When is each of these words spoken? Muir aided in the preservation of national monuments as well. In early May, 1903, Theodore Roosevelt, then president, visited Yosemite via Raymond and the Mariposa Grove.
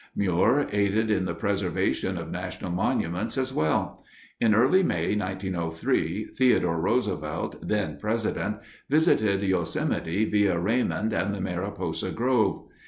Muir 0.15 0.65
aided 0.71 1.11
in 1.11 1.25
the 1.25 1.35
preservation 1.35 2.17
of 2.17 2.31
national 2.31 2.71
monuments 2.71 3.37
as 3.37 3.53
well. 3.53 4.03
In 4.39 4.55
early 4.55 4.81
May, 4.81 5.15
1903, 5.15 6.25
Theodore 6.35 6.81
Roosevelt, 6.81 7.57
then 7.67 7.99
president, 8.01 8.61
visited 8.89 9.43
Yosemite 9.43 10.25
via 10.25 10.57
Raymond 10.57 11.13
and 11.13 11.35
the 11.35 11.39
Mariposa 11.41 12.09
Grove. 12.09 12.65